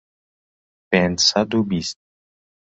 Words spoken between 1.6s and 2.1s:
بیست